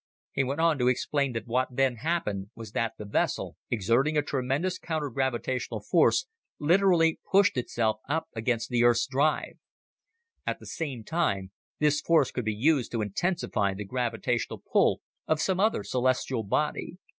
He 0.31 0.43
went 0.43 0.59
on 0.59 0.79
to 0.79 0.87
explain 0.87 1.33
that 1.33 1.45
what 1.45 1.67
then 1.71 1.97
happened 1.97 2.49
was 2.55 2.71
that 2.71 2.93
the 2.97 3.05
vessel, 3.05 3.55
exerting 3.69 4.17
a 4.17 4.23
tremendous 4.23 4.79
counter 4.79 5.11
gravitational 5.11 5.79
force, 5.79 6.25
literally 6.57 7.19
pushed 7.31 7.55
itself 7.55 7.97
up 8.09 8.27
against 8.35 8.73
Earth's 8.73 9.05
drive. 9.05 9.59
At 10.43 10.59
the 10.59 10.65
same 10.65 11.03
time, 11.03 11.51
this 11.77 12.01
force 12.01 12.31
could 12.31 12.45
be 12.45 12.51
used 12.55 12.91
to 12.93 13.03
intensify 13.03 13.75
the 13.75 13.85
gravitational 13.85 14.63
pull 14.73 15.01
of 15.27 15.39
some 15.39 15.59
other 15.59 15.83
celestial 15.83 16.41
body. 16.41 16.97